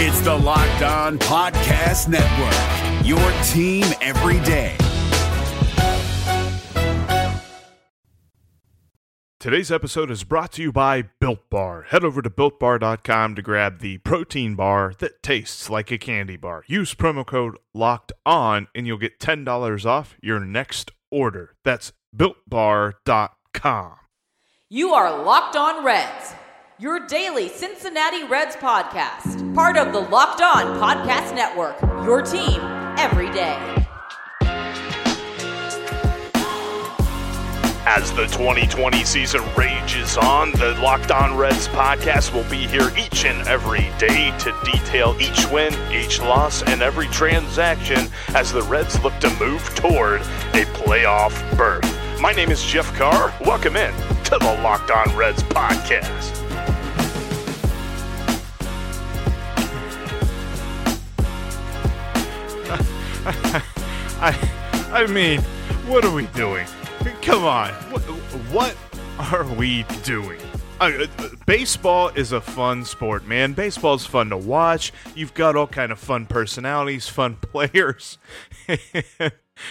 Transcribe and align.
It's 0.00 0.20
the 0.20 0.32
Locked 0.32 0.82
On 0.82 1.18
Podcast 1.18 2.06
Network, 2.06 3.04
your 3.04 3.18
team 3.42 3.84
every 4.00 4.38
day. 4.46 4.76
Today's 9.40 9.72
episode 9.72 10.12
is 10.12 10.22
brought 10.22 10.52
to 10.52 10.62
you 10.62 10.70
by 10.70 11.02
Built 11.18 11.50
Bar. 11.50 11.82
Head 11.88 12.04
over 12.04 12.22
to 12.22 12.30
builtbar.com 12.30 13.34
to 13.34 13.42
grab 13.42 13.80
the 13.80 13.98
protein 13.98 14.54
bar 14.54 14.94
that 15.00 15.20
tastes 15.20 15.68
like 15.68 15.90
a 15.90 15.98
candy 15.98 16.36
bar. 16.36 16.62
Use 16.68 16.94
promo 16.94 17.26
code 17.26 17.58
LOCKED 17.74 18.12
ON 18.24 18.68
and 18.76 18.86
you'll 18.86 18.98
get 18.98 19.18
$10 19.18 19.84
off 19.84 20.16
your 20.22 20.38
next 20.38 20.92
order. 21.10 21.56
That's 21.64 21.92
builtbar.com. 22.16 23.96
You 24.70 24.90
are 24.90 25.24
Locked 25.24 25.56
On 25.56 25.84
Reds, 25.84 26.34
your 26.80 27.00
daily 27.08 27.48
Cincinnati 27.48 28.22
Reds 28.22 28.54
podcast, 28.54 29.52
part 29.52 29.76
of 29.76 29.92
the 29.92 29.98
Locked 29.98 30.40
On 30.40 30.78
Podcast 30.78 31.34
Network, 31.34 31.76
your 32.04 32.22
team 32.22 32.60
every 32.96 33.28
day. 33.32 33.84
As 37.84 38.12
the 38.12 38.26
2020 38.26 39.02
season 39.02 39.40
rages 39.56 40.16
on, 40.18 40.52
the 40.52 40.78
Locked 40.80 41.10
On 41.10 41.36
Reds 41.36 41.66
podcast 41.68 42.32
will 42.32 42.48
be 42.48 42.68
here 42.68 42.92
each 42.96 43.24
and 43.24 43.48
every 43.48 43.90
day 43.98 44.32
to 44.38 44.54
detail 44.64 45.16
each 45.18 45.50
win, 45.50 45.74
each 45.92 46.20
loss, 46.20 46.62
and 46.62 46.80
every 46.80 47.08
transaction 47.08 48.06
as 48.36 48.52
the 48.52 48.62
Reds 48.62 49.02
look 49.02 49.18
to 49.18 49.30
move 49.40 49.64
toward 49.74 50.20
a 50.20 50.64
playoff 50.76 51.32
berth. 51.56 52.20
My 52.20 52.30
name 52.30 52.50
is 52.50 52.64
Jeff 52.64 52.94
Carr. 52.94 53.34
Welcome 53.40 53.74
in 53.74 53.92
to 54.24 54.38
the 54.38 54.60
Locked 54.62 54.92
On 54.92 55.16
Reds 55.16 55.42
podcast. 55.42 56.37
I, 63.30 64.50
I 64.90 65.06
mean, 65.06 65.42
what 65.86 66.02
are 66.04 66.14
we 66.14 66.26
doing? 66.28 66.66
Come 67.20 67.44
on, 67.44 67.72
what, 67.74 68.02
what 68.50 68.74
are 69.18 69.44
we 69.54 69.82
doing? 70.02 70.40
Uh, 70.80 71.06
baseball 71.44 72.08
is 72.08 72.32
a 72.32 72.40
fun 72.40 72.86
sport, 72.86 73.26
man. 73.26 73.52
Baseball's 73.52 74.06
fun 74.06 74.30
to 74.30 74.36
watch. 74.36 74.92
You've 75.14 75.34
got 75.34 75.56
all 75.56 75.66
kind 75.66 75.92
of 75.92 75.98
fun 75.98 76.24
personalities, 76.24 77.06
fun 77.08 77.36
players, 77.42 78.16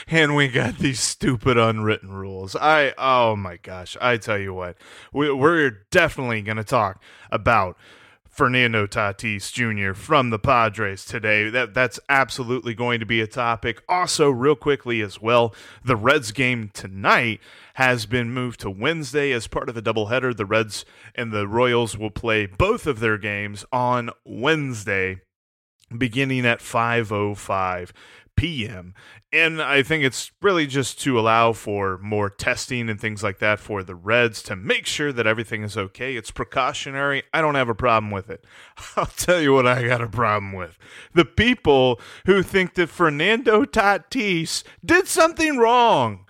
and 0.07 0.35
we 0.35 0.49
got 0.49 0.77
these 0.77 0.99
stupid 0.99 1.57
unwritten 1.57 2.11
rules. 2.11 2.55
I 2.55 2.93
oh 2.97 3.35
my 3.35 3.57
gosh, 3.57 3.97
I 3.99 4.17
tell 4.17 4.37
you 4.37 4.53
what, 4.53 4.77
we, 5.11 5.31
we're 5.31 5.71
definitely 5.89 6.43
to 6.57 6.63
talk 6.63 7.01
about 7.31 7.75
Fernando 8.37 8.85
Tatis 8.85 9.51
Jr. 9.51 9.95
from 9.99 10.29
the 10.29 10.37
Padres 10.37 11.03
today. 11.03 11.49
That 11.49 11.73
that's 11.73 11.99
absolutely 12.07 12.75
going 12.75 12.99
to 12.99 13.05
be 13.05 13.19
a 13.19 13.25
topic. 13.25 13.81
Also, 13.89 14.29
real 14.29 14.55
quickly 14.55 15.01
as 15.01 15.19
well, 15.19 15.55
the 15.83 15.95
Reds 15.95 16.31
game 16.31 16.69
tonight 16.71 17.41
has 17.73 18.05
been 18.05 18.31
moved 18.31 18.59
to 18.59 18.69
Wednesday 18.69 19.31
as 19.31 19.47
part 19.47 19.69
of 19.69 19.77
a 19.77 19.81
doubleheader. 19.81 20.37
The 20.37 20.45
Reds 20.45 20.85
and 21.15 21.31
the 21.31 21.47
Royals 21.47 21.97
will 21.97 22.11
play 22.11 22.45
both 22.45 22.85
of 22.85 22.99
their 22.99 23.17
games 23.17 23.65
on 23.71 24.11
Wednesday 24.23 25.21
beginning 25.97 26.45
at 26.45 26.59
5:05 26.59 27.91
p.m. 28.37 28.93
And 29.33 29.61
I 29.61 29.83
think 29.83 30.05
it's 30.05 30.31
really 30.41 30.67
just 30.67 31.01
to 31.01 31.19
allow 31.19 31.51
for 31.51 31.97
more 31.97 32.29
testing 32.29 32.89
and 32.89 33.01
things 33.01 33.21
like 33.21 33.39
that 33.39 33.59
for 33.59 33.83
the 33.83 33.95
Reds 33.95 34.41
to 34.43 34.55
make 34.55 34.85
sure 34.85 35.11
that 35.11 35.27
everything 35.27 35.63
is 35.63 35.75
okay. 35.75 36.15
It's 36.15 36.31
precautionary. 36.31 37.23
I 37.33 37.41
don't 37.41 37.55
have 37.55 37.67
a 37.67 37.75
problem 37.75 38.11
with 38.11 38.29
it. 38.29 38.45
I'll 38.95 39.07
tell 39.07 39.41
you 39.41 39.51
what 39.51 39.67
I 39.67 39.85
got 39.85 40.01
a 40.01 40.07
problem 40.07 40.53
with. 40.53 40.77
The 41.13 41.25
people 41.25 41.99
who 42.25 42.41
think 42.43 42.75
that 42.75 42.89
Fernando 42.89 43.65
Tatis 43.65 44.63
did 44.85 45.07
something 45.07 45.57
wrong. 45.57 46.26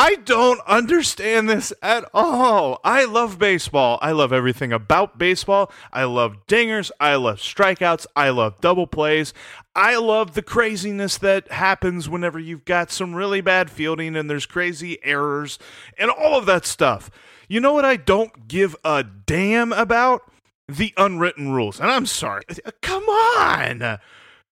I 0.00 0.14
don't 0.14 0.60
understand 0.60 1.50
this 1.50 1.72
at 1.82 2.08
all. 2.14 2.78
I 2.84 3.04
love 3.04 3.36
baseball. 3.36 3.98
I 4.00 4.12
love 4.12 4.32
everything 4.32 4.72
about 4.72 5.18
baseball. 5.18 5.72
I 5.92 6.04
love 6.04 6.46
dingers. 6.46 6.92
I 7.00 7.16
love 7.16 7.38
strikeouts. 7.38 8.06
I 8.14 8.28
love 8.28 8.60
double 8.60 8.86
plays. 8.86 9.34
I 9.74 9.96
love 9.96 10.34
the 10.34 10.42
craziness 10.42 11.18
that 11.18 11.50
happens 11.50 12.08
whenever 12.08 12.38
you've 12.38 12.64
got 12.64 12.92
some 12.92 13.12
really 13.12 13.40
bad 13.40 13.72
fielding 13.72 14.14
and 14.14 14.30
there's 14.30 14.46
crazy 14.46 15.04
errors 15.04 15.58
and 15.98 16.12
all 16.12 16.38
of 16.38 16.46
that 16.46 16.64
stuff. 16.64 17.10
You 17.48 17.58
know 17.58 17.72
what 17.72 17.84
I 17.84 17.96
don't 17.96 18.46
give 18.46 18.76
a 18.84 19.02
damn 19.02 19.72
about? 19.72 20.22
The 20.68 20.94
unwritten 20.96 21.50
rules. 21.50 21.80
And 21.80 21.90
I'm 21.90 22.06
sorry. 22.06 22.44
Come 22.82 23.02
on 23.02 23.98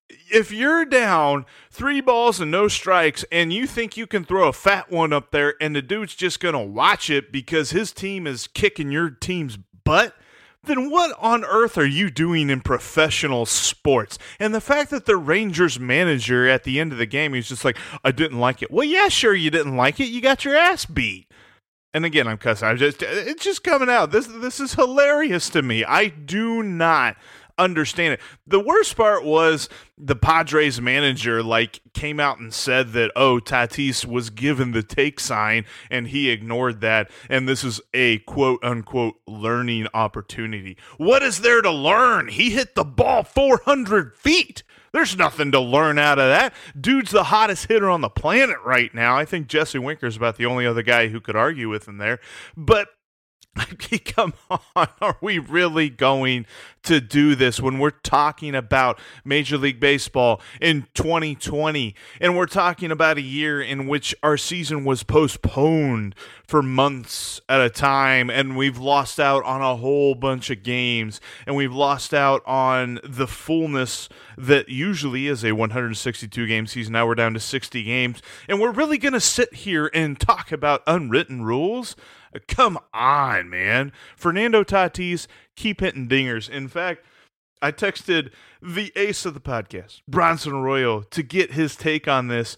if 0.08 0.52
you're 0.52 0.84
down 0.84 1.46
three 1.70 2.00
balls 2.00 2.40
and 2.40 2.50
no 2.50 2.68
strikes 2.68 3.24
and 3.30 3.52
you 3.52 3.66
think 3.66 3.96
you 3.96 4.06
can 4.06 4.24
throw 4.24 4.48
a 4.48 4.52
fat 4.52 4.90
one 4.90 5.12
up 5.12 5.30
there 5.30 5.54
and 5.60 5.74
the 5.74 5.82
dude's 5.82 6.14
just 6.14 6.40
going 6.40 6.54
to 6.54 6.60
watch 6.60 7.10
it 7.10 7.32
because 7.32 7.70
his 7.70 7.92
team 7.92 8.26
is 8.26 8.46
kicking 8.46 8.90
your 8.90 9.10
team's 9.10 9.58
butt, 9.84 10.14
then 10.64 10.90
what 10.90 11.16
on 11.20 11.44
earth 11.44 11.78
are 11.78 11.86
you 11.86 12.10
doing 12.10 12.50
in 12.50 12.60
professional 12.60 13.46
sports? 13.46 14.18
And 14.38 14.54
the 14.54 14.60
fact 14.60 14.90
that 14.90 15.06
the 15.06 15.16
Rangers 15.16 15.78
manager 15.78 16.48
at 16.48 16.64
the 16.64 16.80
end 16.80 16.92
of 16.92 16.98
the 16.98 17.06
game, 17.06 17.34
he's 17.34 17.48
just 17.48 17.64
like, 17.64 17.78
I 18.04 18.10
didn't 18.10 18.40
like 18.40 18.62
it. 18.62 18.70
Well, 18.70 18.84
yeah, 18.84 19.08
sure, 19.08 19.34
you 19.34 19.50
didn't 19.50 19.76
like 19.76 20.00
it. 20.00 20.06
You 20.06 20.20
got 20.20 20.44
your 20.44 20.56
ass 20.56 20.84
beat. 20.84 21.30
And 21.94 22.04
again, 22.04 22.28
I'm 22.28 22.36
cussing. 22.36 22.68
I'm 22.68 22.76
just 22.76 23.02
it's 23.02 23.42
just 23.42 23.64
coming 23.64 23.88
out. 23.88 24.10
This 24.10 24.26
this 24.26 24.60
is 24.60 24.74
hilarious 24.74 25.48
to 25.50 25.62
me. 25.62 25.82
I 25.82 26.08
do 26.08 26.62
not 26.62 27.16
understand 27.58 28.14
it. 28.14 28.20
The 28.46 28.60
worst 28.60 28.96
part 28.96 29.24
was 29.24 29.68
the 29.96 30.16
Padres 30.16 30.80
manager 30.80 31.42
like 31.42 31.80
came 31.94 32.20
out 32.20 32.38
and 32.38 32.52
said 32.52 32.92
that 32.92 33.10
oh 33.16 33.38
Tatis 33.38 34.04
was 34.04 34.30
given 34.30 34.72
the 34.72 34.82
take 34.82 35.18
sign 35.18 35.64
and 35.90 36.08
he 36.08 36.30
ignored 36.30 36.80
that 36.82 37.10
and 37.30 37.48
this 37.48 37.64
is 37.64 37.80
a 37.94 38.18
quote 38.20 38.62
unquote 38.62 39.16
learning 39.26 39.86
opportunity. 39.94 40.76
What 40.98 41.22
is 41.22 41.40
there 41.40 41.62
to 41.62 41.70
learn? 41.70 42.28
He 42.28 42.50
hit 42.50 42.74
the 42.74 42.84
ball 42.84 43.22
400 43.22 44.14
feet. 44.14 44.62
There's 44.92 45.16
nothing 45.16 45.52
to 45.52 45.60
learn 45.60 45.98
out 45.98 46.18
of 46.18 46.28
that. 46.28 46.54
Dude's 46.78 47.10
the 47.10 47.24
hottest 47.24 47.66
hitter 47.66 47.90
on 47.90 48.00
the 48.00 48.08
planet 48.08 48.56
right 48.64 48.94
now. 48.94 49.16
I 49.16 49.26
think 49.26 49.46
Jesse 49.46 49.78
Winker's 49.78 50.16
about 50.16 50.36
the 50.36 50.46
only 50.46 50.66
other 50.66 50.82
guy 50.82 51.08
who 51.08 51.20
could 51.20 51.36
argue 51.36 51.68
with 51.68 51.86
him 51.86 51.98
there. 51.98 52.18
But 52.56 52.88
come 54.04 54.34
on, 54.50 54.88
are 55.00 55.16
we 55.20 55.38
really 55.38 55.88
going 55.88 56.46
to 56.86 57.00
do 57.00 57.34
this 57.34 57.60
when 57.60 57.78
we're 57.78 57.90
talking 57.90 58.54
about 58.54 59.00
Major 59.24 59.58
League 59.58 59.80
Baseball 59.80 60.40
in 60.60 60.86
2020 60.94 61.94
and 62.20 62.36
we're 62.36 62.46
talking 62.46 62.92
about 62.92 63.18
a 63.18 63.22
year 63.22 63.60
in 63.60 63.88
which 63.88 64.14
our 64.22 64.36
season 64.36 64.84
was 64.84 65.02
postponed 65.02 66.14
for 66.46 66.62
months 66.62 67.40
at 67.48 67.60
a 67.60 67.68
time 67.68 68.30
and 68.30 68.56
we've 68.56 68.78
lost 68.78 69.18
out 69.18 69.44
on 69.44 69.62
a 69.62 69.76
whole 69.76 70.14
bunch 70.14 70.48
of 70.48 70.62
games 70.62 71.20
and 71.44 71.56
we've 71.56 71.74
lost 71.74 72.14
out 72.14 72.40
on 72.46 73.00
the 73.02 73.26
fullness 73.26 74.08
that 74.38 74.68
usually 74.68 75.26
is 75.26 75.44
a 75.44 75.52
162 75.52 76.46
game 76.46 76.68
season. 76.68 76.92
Now 76.92 77.06
we're 77.06 77.16
down 77.16 77.34
to 77.34 77.40
60 77.40 77.82
games 77.82 78.22
and 78.48 78.60
we're 78.60 78.70
really 78.70 78.98
going 78.98 79.12
to 79.12 79.20
sit 79.20 79.52
here 79.54 79.90
and 79.92 80.20
talk 80.20 80.52
about 80.52 80.84
unwritten 80.86 81.42
rules? 81.42 81.96
Come 82.48 82.78
on, 82.92 83.48
man. 83.48 83.92
Fernando 84.16 84.62
Tatis, 84.62 85.26
keep 85.56 85.80
hitting 85.80 86.08
dingers. 86.08 86.48
In 86.48 86.68
fact, 86.68 87.04
I 87.60 87.72
texted 87.72 88.30
the 88.62 88.92
ace 88.96 89.24
of 89.24 89.34
the 89.34 89.40
podcast, 89.40 90.02
Bronson 90.06 90.52
Arroyo, 90.52 91.02
to 91.02 91.22
get 91.22 91.52
his 91.52 91.74
take 91.76 92.06
on 92.06 92.28
this. 92.28 92.56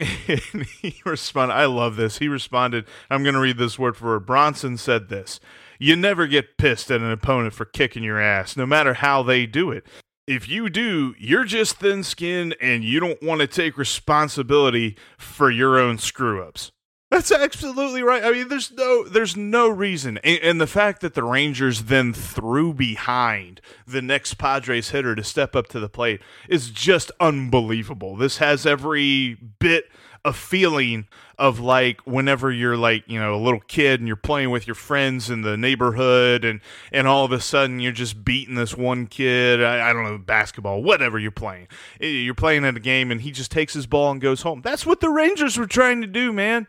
And 0.28 0.64
he 0.80 0.94
responded, 1.04 1.54
I 1.54 1.64
love 1.64 1.96
this. 1.96 2.18
He 2.18 2.28
responded, 2.28 2.84
I'm 3.10 3.24
going 3.24 3.34
to 3.34 3.40
read 3.40 3.58
this 3.58 3.80
word 3.80 3.96
for 3.96 4.06
word. 4.06 4.26
Bronson 4.26 4.76
said 4.76 5.08
this 5.08 5.40
You 5.80 5.96
never 5.96 6.28
get 6.28 6.56
pissed 6.56 6.92
at 6.92 7.00
an 7.00 7.10
opponent 7.10 7.52
for 7.52 7.64
kicking 7.64 8.04
your 8.04 8.20
ass, 8.20 8.56
no 8.56 8.64
matter 8.64 8.94
how 8.94 9.24
they 9.24 9.44
do 9.44 9.72
it. 9.72 9.84
If 10.28 10.48
you 10.48 10.68
do, 10.68 11.16
you're 11.18 11.44
just 11.44 11.78
thin 11.78 12.04
skinned 12.04 12.54
and 12.60 12.84
you 12.84 13.00
don't 13.00 13.20
want 13.22 13.40
to 13.40 13.46
take 13.48 13.76
responsibility 13.76 14.96
for 15.16 15.50
your 15.50 15.78
own 15.78 15.98
screw 15.98 16.42
ups. 16.44 16.70
That's 17.10 17.32
absolutely 17.32 18.02
right. 18.02 18.22
I 18.22 18.32
mean, 18.32 18.48
there's 18.48 18.70
no 18.70 19.04
there's 19.04 19.34
no 19.34 19.68
reason, 19.68 20.18
and, 20.18 20.38
and, 20.40 20.60
the 20.60 20.66
fact 20.66 21.00
that 21.00 21.14
the 21.14 21.24
Rangers 21.24 21.84
then 21.84 22.12
threw 22.12 22.74
behind 22.74 23.62
the 23.86 24.02
next 24.02 24.34
Padres 24.34 24.90
hitter 24.90 25.14
to 25.14 25.24
step 25.24 25.56
up 25.56 25.68
to 25.68 25.80
the 25.80 25.88
plate 25.88 26.20
is 26.50 26.70
just 26.70 27.10
unbelievable. 27.18 28.14
This 28.14 28.38
has 28.38 28.66
every 28.66 29.38
bit 29.58 29.90
of 30.22 30.36
feeling 30.36 31.06
of 31.38 31.60
like 31.60 32.06
whenever 32.06 32.50
you're 32.50 32.76
like 32.76 33.04
you 33.06 33.18
know 33.18 33.34
a 33.34 33.40
little 33.40 33.60
kid 33.60 34.00
and 34.00 34.06
you're 34.06 34.16
playing 34.16 34.50
with 34.50 34.66
your 34.66 34.74
friends 34.74 35.30
in 35.30 35.40
the 35.40 35.56
neighborhood, 35.56 36.44
and 36.44 36.60
and 36.92 37.08
all 37.08 37.24
of 37.24 37.32
a 37.32 37.40
sudden 37.40 37.80
you're 37.80 37.90
just 37.90 38.22
beating 38.22 38.54
this 38.54 38.76
one 38.76 39.06
kid. 39.06 39.62
I, 39.62 39.88
I 39.88 39.92
don't 39.94 40.04
know 40.04 40.18
basketball, 40.18 40.82
whatever 40.82 41.18
you're 41.18 41.30
playing. 41.30 41.68
Eh, 42.02 42.06
you're 42.06 42.34
playing 42.34 42.66
at 42.66 42.76
a 42.76 42.80
game, 42.80 43.10
and 43.10 43.22
he 43.22 43.30
just 43.30 43.50
takes 43.50 43.72
his 43.72 43.86
ball 43.86 44.10
and 44.10 44.20
goes 44.20 44.42
home. 44.42 44.60
That's 44.60 44.84
what 44.84 45.00
the 45.00 45.08
Rangers 45.08 45.56
were 45.56 45.66
trying 45.66 46.02
to 46.02 46.06
do, 46.06 46.34
man. 46.34 46.66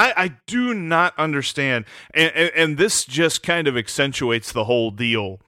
I, 0.00 0.14
I 0.16 0.36
do 0.46 0.72
not 0.72 1.12
understand. 1.18 1.84
And, 2.14 2.32
and, 2.34 2.50
and 2.56 2.78
this 2.78 3.04
just 3.04 3.42
kind 3.42 3.68
of 3.68 3.76
accentuates 3.76 4.50
the 4.50 4.64
whole 4.64 4.90
deal 4.90 5.40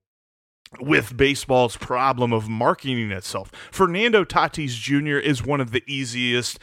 with 0.78 1.16
baseball's 1.16 1.76
problem 1.76 2.34
of 2.34 2.50
marketing 2.50 3.10
itself. 3.12 3.50
Fernando 3.70 4.24
Tatis 4.24 4.74
Jr. 4.74 5.16
is 5.16 5.42
one 5.42 5.62
of 5.62 5.70
the 5.70 5.82
easiest 5.86 6.58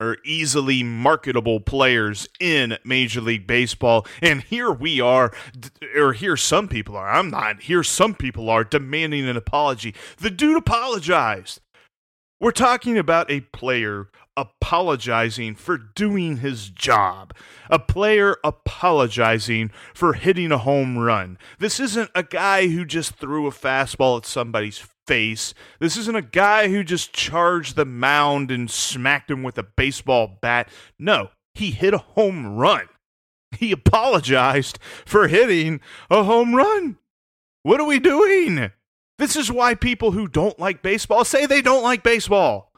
or 0.00 0.18
easily 0.24 0.84
marketable 0.84 1.58
players 1.58 2.28
in 2.38 2.78
Major 2.84 3.20
League 3.20 3.46
Baseball. 3.48 4.06
And 4.20 4.42
here 4.42 4.70
we 4.70 5.00
are, 5.00 5.32
or 5.96 6.12
here 6.12 6.36
some 6.36 6.68
people 6.68 6.96
are. 6.96 7.10
I'm 7.10 7.30
not. 7.30 7.62
Here 7.62 7.82
some 7.82 8.14
people 8.14 8.50
are 8.50 8.62
demanding 8.62 9.28
an 9.28 9.36
apology. 9.36 9.96
The 10.18 10.30
dude 10.30 10.56
apologized. 10.56 11.60
We're 12.40 12.52
talking 12.52 12.98
about 12.98 13.30
a 13.30 13.40
player 13.40 14.08
apologizing 14.36 15.54
for 15.54 15.76
doing 15.76 16.38
his 16.38 16.68
job, 16.70 17.34
a 17.68 17.78
player 17.78 18.36
apologizing 18.42 19.70
for 19.94 20.14
hitting 20.14 20.52
a 20.52 20.58
home 20.58 20.98
run. 20.98 21.38
This 21.58 21.78
isn't 21.80 22.10
a 22.14 22.22
guy 22.22 22.68
who 22.68 22.84
just 22.84 23.16
threw 23.16 23.46
a 23.46 23.50
fastball 23.50 24.18
at 24.18 24.26
somebody's 24.26 24.84
face. 25.06 25.54
This 25.80 25.96
isn't 25.96 26.16
a 26.16 26.22
guy 26.22 26.68
who 26.68 26.84
just 26.84 27.12
charged 27.12 27.76
the 27.76 27.84
mound 27.84 28.50
and 28.50 28.70
smacked 28.70 29.30
him 29.30 29.42
with 29.42 29.58
a 29.58 29.62
baseball 29.62 30.38
bat. 30.40 30.68
No, 30.98 31.30
he 31.54 31.70
hit 31.70 31.94
a 31.94 31.98
home 31.98 32.56
run. 32.56 32.88
He 33.58 33.72
apologized 33.72 34.78
for 35.04 35.28
hitting 35.28 35.80
a 36.10 36.24
home 36.24 36.54
run. 36.54 36.98
What 37.62 37.80
are 37.80 37.86
we 37.86 38.00
doing? 38.00 38.70
This 39.18 39.36
is 39.36 39.52
why 39.52 39.74
people 39.74 40.12
who 40.12 40.26
don't 40.26 40.58
like 40.58 40.82
baseball 40.82 41.24
say 41.24 41.46
they 41.46 41.62
don't 41.62 41.82
like 41.82 42.02
baseball. 42.02 42.72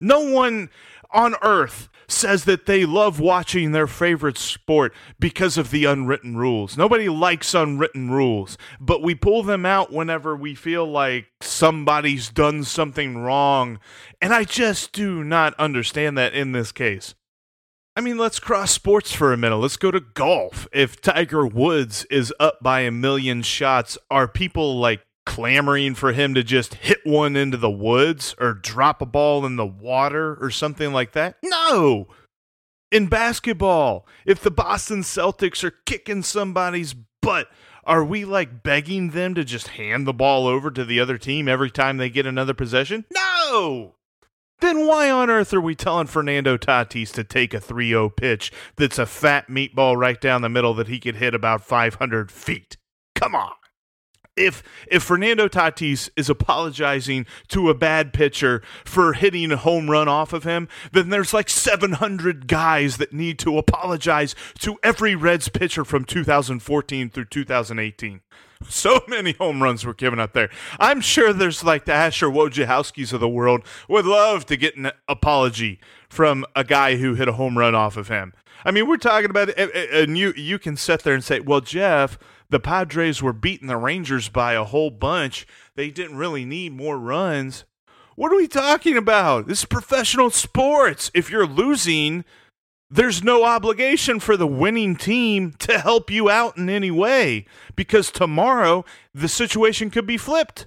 No 0.00 0.20
one 0.20 0.70
on 1.12 1.34
earth 1.42 1.88
says 2.08 2.44
that 2.44 2.66
they 2.66 2.84
love 2.84 3.20
watching 3.20 3.72
their 3.72 3.86
favorite 3.86 4.38
sport 4.38 4.92
because 5.18 5.56
of 5.56 5.70
the 5.70 5.84
unwritten 5.84 6.36
rules. 6.36 6.76
Nobody 6.76 7.08
likes 7.08 7.54
unwritten 7.54 8.10
rules, 8.10 8.58
but 8.80 9.02
we 9.02 9.14
pull 9.14 9.42
them 9.42 9.64
out 9.64 9.92
whenever 9.92 10.36
we 10.36 10.54
feel 10.54 10.86
like 10.86 11.26
somebody's 11.40 12.28
done 12.30 12.64
something 12.64 13.18
wrong. 13.18 13.78
And 14.20 14.34
I 14.34 14.44
just 14.44 14.92
do 14.92 15.22
not 15.24 15.54
understand 15.54 16.18
that 16.18 16.34
in 16.34 16.52
this 16.52 16.72
case. 16.72 17.14
I 17.96 18.02
mean, 18.02 18.18
let's 18.18 18.38
cross 18.38 18.70
sports 18.70 19.12
for 19.12 19.32
a 19.32 19.36
minute. 19.36 19.56
Let's 19.56 19.76
go 19.76 19.90
to 19.90 20.00
golf. 20.00 20.68
If 20.72 21.00
Tiger 21.00 21.46
Woods 21.46 22.04
is 22.10 22.32
up 22.38 22.58
by 22.62 22.80
a 22.80 22.90
million 22.90 23.42
shots, 23.42 23.98
are 24.10 24.28
people 24.28 24.78
like 24.78 25.02
clamoring 25.30 25.94
for 25.94 26.12
him 26.12 26.34
to 26.34 26.42
just 26.42 26.74
hit 26.74 26.98
one 27.04 27.36
into 27.36 27.56
the 27.56 27.70
woods 27.70 28.34
or 28.40 28.52
drop 28.52 29.00
a 29.00 29.06
ball 29.06 29.46
in 29.46 29.54
the 29.54 29.64
water 29.64 30.36
or 30.40 30.50
something 30.50 30.92
like 30.92 31.12
that? 31.12 31.36
No. 31.44 32.08
In 32.90 33.06
basketball, 33.06 34.08
if 34.26 34.40
the 34.40 34.50
Boston 34.50 35.02
Celtics 35.02 35.62
are 35.62 35.78
kicking 35.86 36.24
somebody's 36.24 36.96
butt, 37.22 37.46
are 37.84 38.04
we 38.04 38.24
like 38.24 38.64
begging 38.64 39.10
them 39.10 39.36
to 39.36 39.44
just 39.44 39.68
hand 39.68 40.04
the 40.04 40.12
ball 40.12 40.48
over 40.48 40.68
to 40.68 40.84
the 40.84 40.98
other 40.98 41.16
team 41.16 41.46
every 41.46 41.70
time 41.70 41.96
they 41.96 42.10
get 42.10 42.26
another 42.26 42.52
possession? 42.52 43.04
No. 43.14 43.94
Then 44.58 44.84
why 44.84 45.12
on 45.12 45.30
earth 45.30 45.54
are 45.54 45.60
we 45.60 45.76
telling 45.76 46.08
Fernando 46.08 46.56
Tatis 46.56 47.12
to 47.12 47.22
take 47.22 47.54
a 47.54 47.60
3 47.60 47.90
0 47.90 48.08
pitch 48.10 48.50
that's 48.74 48.98
a 48.98 49.06
fat 49.06 49.46
meatball 49.46 49.96
right 49.96 50.20
down 50.20 50.42
the 50.42 50.48
middle 50.48 50.74
that 50.74 50.88
he 50.88 50.98
could 50.98 51.16
hit 51.16 51.36
about 51.36 51.62
500 51.62 52.32
feet? 52.32 52.76
Come 53.14 53.36
on 53.36 53.52
if 54.36 54.62
if 54.90 55.02
Fernando 55.02 55.48
Tatis 55.48 56.08
is 56.16 56.30
apologizing 56.30 57.26
to 57.48 57.68
a 57.68 57.74
bad 57.74 58.12
pitcher 58.12 58.62
for 58.84 59.12
hitting 59.12 59.52
a 59.52 59.56
home 59.56 59.90
run 59.90 60.08
off 60.08 60.32
of 60.32 60.44
him, 60.44 60.68
then 60.92 61.10
there's 61.10 61.34
like 61.34 61.48
700 61.48 62.46
guys 62.46 62.96
that 62.96 63.12
need 63.12 63.38
to 63.40 63.58
apologize 63.58 64.34
to 64.60 64.78
every 64.82 65.14
Reds 65.14 65.48
pitcher 65.48 65.84
from 65.84 66.04
2014 66.04 67.10
through 67.10 67.24
2018. 67.26 68.20
So 68.68 69.00
many 69.08 69.32
home 69.32 69.62
runs 69.62 69.86
were 69.86 69.94
given 69.94 70.20
up 70.20 70.34
there. 70.34 70.50
I'm 70.78 71.00
sure 71.00 71.32
there's 71.32 71.64
like 71.64 71.86
the 71.86 71.94
Asher 71.94 72.28
Wojciechowskis 72.28 73.12
of 73.12 73.20
the 73.20 73.28
world 73.28 73.64
would 73.88 74.04
love 74.04 74.44
to 74.46 74.56
get 74.56 74.76
an 74.76 74.92
apology 75.08 75.80
from 76.10 76.44
a 76.54 76.62
guy 76.62 76.96
who 76.96 77.14
hit 77.14 77.28
a 77.28 77.32
home 77.32 77.56
run 77.56 77.74
off 77.74 77.96
of 77.96 78.08
him. 78.08 78.34
I 78.64 78.70
mean, 78.70 78.86
we're 78.86 78.98
talking 78.98 79.30
about, 79.30 79.48
eh, 79.50 79.54
eh, 79.56 79.68
eh, 79.74 80.02
and 80.02 80.18
you 80.18 80.34
you 80.36 80.58
can 80.58 80.76
sit 80.76 81.02
there 81.02 81.14
and 81.14 81.24
say, 81.24 81.40
well, 81.40 81.62
Jeff 81.62 82.18
the 82.50 82.60
Padres 82.60 83.22
were 83.22 83.32
beating 83.32 83.68
the 83.68 83.76
Rangers 83.76 84.28
by 84.28 84.52
a 84.52 84.64
whole 84.64 84.90
bunch. 84.90 85.46
They 85.76 85.90
didn't 85.90 86.18
really 86.18 86.44
need 86.44 86.72
more 86.72 86.98
runs. 86.98 87.64
What 88.16 88.32
are 88.32 88.36
we 88.36 88.48
talking 88.48 88.96
about? 88.96 89.46
This 89.46 89.60
is 89.60 89.64
professional 89.64 90.30
sports. 90.30 91.10
If 91.14 91.30
you're 91.30 91.46
losing, 91.46 92.24
there's 92.90 93.22
no 93.22 93.44
obligation 93.44 94.18
for 94.20 94.36
the 94.36 94.48
winning 94.48 94.96
team 94.96 95.54
to 95.60 95.78
help 95.78 96.10
you 96.10 96.28
out 96.28 96.56
in 96.58 96.68
any 96.68 96.90
way 96.90 97.46
because 97.76 98.10
tomorrow 98.10 98.84
the 99.14 99.28
situation 99.28 99.90
could 99.90 100.06
be 100.06 100.16
flipped. 100.16 100.66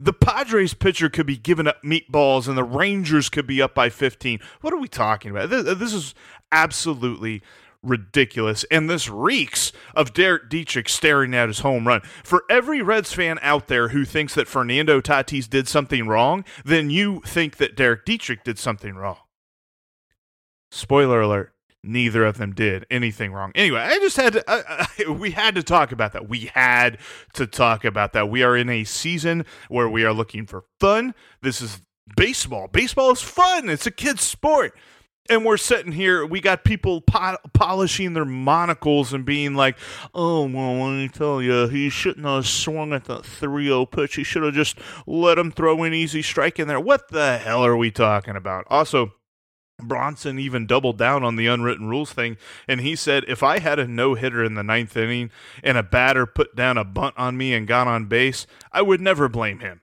The 0.00 0.12
Padres 0.12 0.74
pitcher 0.74 1.08
could 1.08 1.26
be 1.26 1.36
giving 1.36 1.66
up 1.66 1.82
meatballs 1.82 2.48
and 2.48 2.56
the 2.56 2.64
Rangers 2.64 3.28
could 3.28 3.46
be 3.46 3.62
up 3.62 3.74
by 3.74 3.88
15. 3.88 4.40
What 4.60 4.72
are 4.72 4.78
we 4.78 4.88
talking 4.88 5.30
about? 5.30 5.50
This 5.50 5.92
is 5.92 6.14
absolutely 6.52 7.42
ridiculous. 7.82 8.64
And 8.70 8.88
this 8.88 9.08
reeks 9.08 9.72
of 9.94 10.12
Derek 10.12 10.48
Dietrich 10.48 10.88
staring 10.88 11.34
at 11.34 11.48
his 11.48 11.60
home 11.60 11.86
run. 11.86 12.02
For 12.24 12.44
every 12.50 12.82
Reds 12.82 13.12
fan 13.12 13.38
out 13.42 13.66
there 13.68 13.88
who 13.88 14.04
thinks 14.04 14.34
that 14.34 14.48
Fernando 14.48 15.00
Tatis 15.00 15.48
did 15.48 15.68
something 15.68 16.06
wrong, 16.06 16.44
then 16.64 16.90
you 16.90 17.22
think 17.26 17.56
that 17.56 17.76
Derek 17.76 18.04
Dietrich 18.04 18.44
did 18.44 18.58
something 18.58 18.94
wrong. 18.94 19.18
Spoiler 20.70 21.20
alert. 21.20 21.52
Neither 21.82 22.24
of 22.24 22.36
them 22.36 22.52
did 22.52 22.84
anything 22.90 23.32
wrong. 23.32 23.52
Anyway, 23.54 23.78
I 23.78 23.98
just 23.98 24.16
had 24.16 24.32
to, 24.32 25.12
we 25.12 25.30
had 25.30 25.54
to 25.54 25.62
talk 25.62 25.92
about 25.92 26.14
that. 26.14 26.28
We 26.28 26.50
had 26.52 26.98
to 27.34 27.46
talk 27.46 27.84
about 27.84 28.12
that. 28.14 28.28
We 28.28 28.42
are 28.42 28.56
in 28.56 28.68
a 28.68 28.82
season 28.82 29.46
where 29.68 29.88
we 29.88 30.04
are 30.04 30.12
looking 30.12 30.46
for 30.46 30.64
fun. 30.80 31.14
This 31.42 31.62
is 31.62 31.80
baseball. 32.16 32.66
Baseball 32.66 33.12
is 33.12 33.22
fun. 33.22 33.68
It's 33.68 33.86
a 33.86 33.92
kid's 33.92 34.22
sport 34.22 34.76
and 35.28 35.44
we're 35.44 35.56
sitting 35.56 35.92
here 35.92 36.24
we 36.24 36.40
got 36.40 36.64
people 36.64 37.00
po- 37.00 37.38
polishing 37.52 38.14
their 38.14 38.24
monocles 38.24 39.12
and 39.12 39.24
being 39.24 39.54
like 39.54 39.76
oh 40.14 40.46
well 40.46 40.74
let 40.74 40.96
me 40.96 41.08
tell 41.08 41.42
you 41.42 41.68
he 41.68 41.88
shouldn't 41.88 42.26
have 42.26 42.46
swung 42.46 42.92
at 42.92 43.04
the 43.04 43.18
3-0 43.18 43.90
pitch 43.90 44.16
he 44.16 44.24
should 44.24 44.42
have 44.42 44.54
just 44.54 44.78
let 45.06 45.38
him 45.38 45.50
throw 45.50 45.82
an 45.82 45.94
easy 45.94 46.22
strike 46.22 46.58
in 46.58 46.68
there 46.68 46.80
what 46.80 47.08
the 47.10 47.38
hell 47.38 47.64
are 47.64 47.76
we 47.76 47.90
talking 47.90 48.36
about 48.36 48.64
also 48.68 49.12
Bronson 49.82 50.38
even 50.38 50.66
doubled 50.66 50.98
down 50.98 51.22
on 51.22 51.36
the 51.36 51.46
unwritten 51.46 51.88
rules 51.88 52.12
thing, 52.12 52.38
and 52.66 52.80
he 52.80 52.96
said 52.96 53.24
if 53.28 53.42
I 53.42 53.58
had 53.58 53.78
a 53.78 53.86
no 53.86 54.14
hitter 54.14 54.42
in 54.42 54.54
the 54.54 54.62
ninth 54.62 54.96
inning 54.96 55.30
and 55.62 55.76
a 55.76 55.82
batter 55.82 56.26
put 56.26 56.56
down 56.56 56.78
a 56.78 56.84
bunt 56.84 57.14
on 57.18 57.36
me 57.36 57.52
and 57.52 57.66
got 57.66 57.86
on 57.86 58.06
base, 58.06 58.46
I 58.72 58.82
would 58.82 59.00
never 59.00 59.28
blame 59.28 59.60
him. 59.60 59.82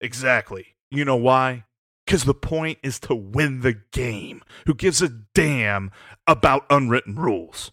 Exactly. 0.00 0.76
You 0.90 1.04
know 1.04 1.16
why? 1.16 1.64
Because 2.10 2.24
the 2.24 2.34
point 2.34 2.76
is 2.82 2.98
to 2.98 3.14
win 3.14 3.60
the 3.60 3.72
game. 3.92 4.42
Who 4.66 4.74
gives 4.74 5.00
a 5.00 5.08
damn 5.08 5.92
about 6.26 6.66
unwritten 6.68 7.14
rules? 7.14 7.70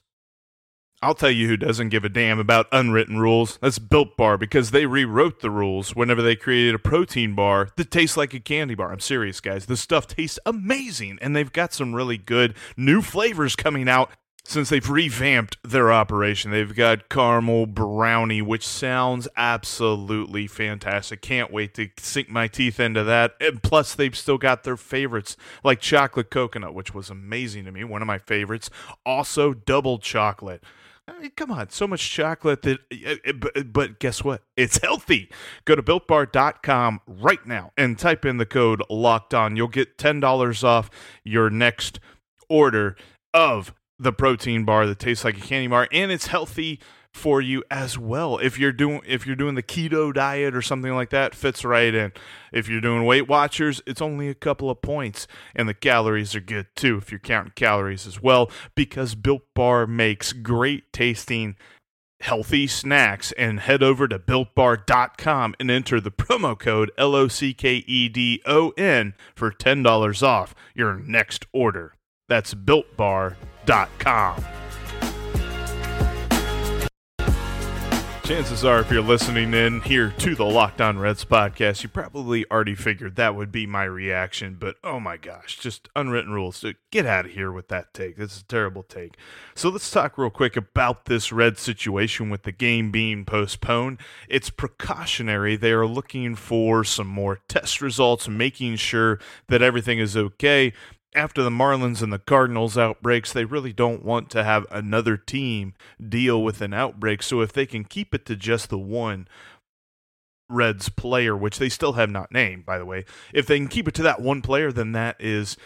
I'll 1.01 1.15
tell 1.15 1.32
you 1.32 1.48
who 1.48 1.58
doesn't 1.58 1.89
give 1.89 2.06
a 2.06 2.10
damn 2.10 2.38
about 2.38 2.67
unwritten 2.72 3.17
rules. 3.17 3.58
That's 3.63 3.79
Built 3.79 4.15
Bar 4.15 4.38
because 4.38 4.70
they 4.70 4.86
rewrote 4.86 5.39
the 5.39 5.50
rules 5.50 5.96
whenever 5.96 6.22
they 6.22 6.36
created 6.36 6.75
a 6.75 6.79
protein 6.79 7.34
bar 7.34 7.70
that 7.77 7.89
tastes 7.89 8.15
like 8.15 8.36
a 8.36 8.39
candy 8.39 8.75
bar. 8.75 8.91
I'm 8.91 9.00
serious, 9.00 9.41
guys. 9.41 9.65
The 9.65 9.75
stuff 9.75 10.06
tastes 10.06 10.38
amazing, 10.46 11.17
and 11.20 11.36
they've 11.36 11.51
got 11.51 11.74
some 11.74 11.96
really 11.96 12.20
good 12.20 12.53
new 12.77 13.01
flavors 13.01 13.56
coming 13.56 13.89
out 13.89 14.12
since 14.48 14.70
they've 14.70 14.89
revamped 14.89 15.58
their 15.62 15.92
operation. 15.92 16.51
They've 16.51 16.74
got 16.74 17.10
caramel 17.10 17.66
brownie, 17.66 18.42
which 18.42 18.66
sounds 18.66 19.27
absolutely 19.36 20.48
fantastic. 20.48 21.22
Can't 21.22 21.51
wait 21.51 21.74
to 21.74 21.89
sink 21.98 22.30
my 22.30 22.48
teeth 22.48 22.80
into 22.80 23.04
that. 23.04 23.34
And 23.42 23.62
plus, 23.62 23.94
they've 23.94 24.16
still 24.16 24.38
got 24.38 24.63
their 24.63 24.77
favorites 24.77 25.36
like 25.66 25.82
chocolate 25.82 26.32
coconut, 26.32 26.74
which 26.74 26.94
was 26.94 27.10
amazing 27.10 27.66
to 27.66 27.74
me, 27.74 27.84
one 27.84 28.01
of 28.01 28.08
my 28.08 28.20
favorites. 28.20 28.70
Also, 29.06 29.54
double 29.54 30.00
chocolate. 30.00 30.63
I 31.10 31.20
mean, 31.20 31.32
come 31.36 31.51
on, 31.51 31.70
so 31.70 31.86
much 31.86 32.10
chocolate 32.10 32.62
that, 32.63 32.80
uh, 32.92 33.30
uh, 33.56 33.63
but 33.63 34.00
guess 34.00 34.24
what? 34.24 34.44
It's 34.56 34.77
healthy. 34.82 35.30
Go 35.66 35.75
to 35.75 35.84
builtbar.com 35.84 37.01
right 37.06 37.46
now 37.46 37.72
and 37.77 38.00
type 38.00 38.25
in 38.25 38.38
the 38.38 38.46
code 38.46 38.82
locked 38.89 39.34
on. 39.34 39.58
You'll 39.58 39.68
get 39.68 39.98
$10 39.98 40.63
off 40.63 40.89
your 41.24 41.50
next 41.50 42.00
order 42.50 42.96
of 43.34 43.74
the 44.00 44.13
protein 44.13 44.63
bar 44.63 44.86
that 44.86 45.00
tastes 45.00 45.25
like 45.25 45.38
a 45.38 45.42
candy 45.42 45.68
bar 45.68 45.88
and 45.92 46.12
it's 46.12 46.27
healthy 46.27 46.80
for 47.18 47.42
you 47.42 47.63
as 47.72 47.98
well. 47.98 48.38
If 48.38 48.60
you're 48.60 48.72
doing 48.72 49.01
if 49.06 49.25
you're 49.25 49.36
doing 49.36 49.56
the 49.56 49.63
keto 49.63 50.13
diet 50.13 50.56
or 50.56 50.62
something 50.62 50.94
like 50.94 51.10
that, 51.10 51.34
fits 51.34 51.66
right 51.66 51.94
in. 51.94 52.13
If 52.54 52.70
you're 52.70 52.82
doing 52.82 53.06
Weight 53.06 53.27
Watchers, 53.27 53.82
it's 53.88 54.01
only 54.01 54.30
a 54.30 54.36
couple 54.36 54.70
of 54.70 54.82
points 54.82 55.27
and 55.56 55.68
the 55.68 55.74
calories 55.74 56.36
are 56.36 56.39
good 56.39 56.68
too 56.75 56.98
if 56.98 57.12
you're 57.12 57.20
counting 57.20 57.54
calories 57.56 58.06
as 58.08 58.22
well 58.22 58.51
because 58.75 59.16
Built 59.16 59.44
Bar 59.56 59.88
makes 59.88 60.32
great 60.32 60.94
tasting 60.94 61.56
healthy 62.20 62.68
snacks 62.68 63.32
and 63.34 63.60
head 63.60 63.84
over 63.84 64.08
to 64.08 64.20
builtbar.com 64.20 65.56
and 65.60 65.72
enter 65.72 66.00
the 66.00 66.12
promo 66.12 66.58
code 66.58 66.92
L 66.98 67.16
O 67.16 67.27
C 67.27 67.54
K 67.54 67.84
E 67.88 68.10
D 68.10 68.42
O 68.46 68.70
N 68.77 69.13
for 69.36 69.51
$10 69.51 70.24
off 70.24 70.56
your 70.75 70.96
next 70.96 71.46
order. 71.51 71.96
That's 72.30 72.54
builtbar.com. 72.54 73.56
Chances 78.24 78.63
are, 78.63 78.79
if 78.79 78.89
you're 78.89 79.01
listening 79.01 79.53
in 79.53 79.81
here 79.81 80.13
to 80.19 80.36
the 80.36 80.45
Locked 80.45 80.79
On 80.79 80.97
Reds 80.97 81.25
podcast, 81.25 81.83
you 81.83 81.89
probably 81.89 82.45
already 82.50 82.75
figured 82.75 83.17
that 83.17 83.36
would 83.36 83.51
be 83.51 83.65
my 83.65 83.83
reaction. 83.83 84.55
But 84.57 84.75
oh 84.86 85.01
my 85.01 85.17
gosh, 85.17 85.57
just 85.59 85.89
unwritten 85.97 86.31
rules. 86.31 86.55
So 86.55 86.74
get 86.91 87.05
out 87.05 87.25
of 87.25 87.31
here 87.31 87.51
with 87.51 87.67
that 87.67 87.93
take. 87.93 88.15
This 88.15 88.38
is 88.38 88.41
a 88.41 88.45
terrible 88.45 88.83
take. 88.83 89.15
So 89.53 89.67
let's 89.67 89.91
talk 89.91 90.17
real 90.17 90.29
quick 90.29 90.55
about 90.55 91.05
this 91.05 91.33
Red 91.33 91.57
situation 91.57 92.29
with 92.29 92.43
the 92.43 92.51
game 92.53 92.91
being 92.91 93.25
postponed. 93.25 94.00
It's 94.29 94.50
precautionary. 94.50 95.57
They 95.57 95.71
are 95.71 95.88
looking 95.88 96.36
for 96.36 96.86
some 96.86 97.07
more 97.07 97.39
test 97.50 97.81
results, 97.81 98.29
making 98.29 98.77
sure 98.77 99.19
that 99.47 99.62
everything 99.62 100.00
is 100.00 100.15
okay 100.15 100.74
after 101.17 101.41
the 101.41 101.50
Marlins 101.50 102.01
and 102.03 102.13
the 102.13 102.19
Cardinals 102.19 102.77
outbreaks, 102.77 103.33
they 103.33 103.43
really 103.43 103.74
don't 103.74 104.05
want 104.05 104.29
to 104.29 104.43
have 104.43 104.67
another 104.69 105.17
team 105.17 105.74
deal 106.07 106.43
with 106.43 106.62
an 106.62 106.74
outbreak. 106.74 107.24
So 107.24 107.41
if 107.41 107.51
they 107.51 107.65
can 107.65 107.83
keep 107.83 108.13
it 108.13 108.25
to 108.27 108.36
just 108.36 108.69
the 108.69 108.77
one 108.77 109.27
Reds 110.47 110.89
player, 110.89 111.36
which 111.36 111.57
they 111.57 111.69
still 111.69 111.93
have 111.93 112.12
not 112.12 112.31
named, 112.31 112.65
by 112.65 112.77
the 112.77 112.86
way, 112.86 113.03
if 113.33 113.47
they 113.47 113.57
can 113.57 113.67
keep 113.67 113.88
it 113.88 113.95
to 113.95 114.03
that 114.03 114.21
one 114.21 114.41
player, 114.41 114.71
then 114.71 114.91
that 114.91 115.17
is 115.19 115.57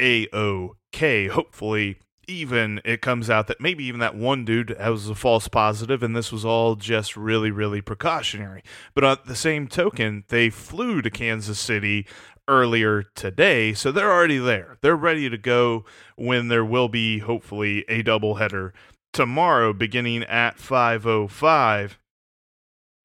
a 0.00 0.26
okay. 0.32 1.28
Hopefully, 1.28 2.00
even 2.28 2.80
it 2.84 3.00
comes 3.00 3.30
out 3.30 3.46
that 3.46 3.60
maybe 3.60 3.84
even 3.84 4.00
that 4.00 4.16
one 4.16 4.44
dude 4.44 4.76
was 4.78 5.08
a 5.08 5.14
false 5.14 5.46
positive 5.46 6.02
and 6.02 6.16
this 6.16 6.32
was 6.32 6.44
all 6.44 6.74
just 6.74 7.16
really, 7.16 7.52
really 7.52 7.80
precautionary. 7.80 8.62
But 8.94 9.04
at 9.04 9.26
the 9.26 9.36
same 9.36 9.68
token, 9.68 10.24
they 10.28 10.50
flew 10.50 11.00
to 11.02 11.10
Kansas 11.10 11.60
City 11.60 12.06
earlier 12.48 13.02
today, 13.14 13.72
so 13.74 13.90
they're 13.92 14.12
already 14.12 14.38
there. 14.38 14.78
They're 14.80 14.96
ready 14.96 15.28
to 15.28 15.38
go 15.38 15.84
when 16.16 16.48
there 16.48 16.64
will 16.64 16.88
be 16.88 17.18
hopefully 17.18 17.84
a 17.88 18.02
doubleheader 18.02 18.72
tomorrow 19.12 19.72
beginning 19.72 20.22
at 20.24 20.58
505. 20.58 21.98